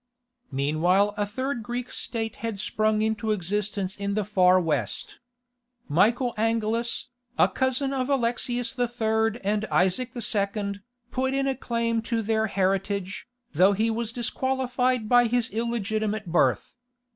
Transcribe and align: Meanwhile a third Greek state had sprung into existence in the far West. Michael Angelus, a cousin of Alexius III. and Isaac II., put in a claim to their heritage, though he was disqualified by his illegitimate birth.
Meanwhile 0.51 1.13
a 1.15 1.27
third 1.27 1.61
Greek 1.61 1.91
state 1.91 2.37
had 2.37 2.59
sprung 2.59 3.03
into 3.03 3.29
existence 3.29 3.95
in 3.95 4.15
the 4.15 4.25
far 4.25 4.59
West. 4.59 5.19
Michael 5.87 6.33
Angelus, 6.37 7.09
a 7.37 7.47
cousin 7.47 7.93
of 7.93 8.09
Alexius 8.09 8.75
III. 8.79 9.39
and 9.43 9.65
Isaac 9.65 10.13
II., 10.15 10.79
put 11.11 11.35
in 11.35 11.45
a 11.47 11.53
claim 11.55 12.01
to 12.01 12.23
their 12.23 12.47
heritage, 12.47 13.27
though 13.53 13.73
he 13.73 13.91
was 13.91 14.11
disqualified 14.11 15.07
by 15.07 15.25
his 15.27 15.51
illegitimate 15.51 16.25
birth. 16.25 16.73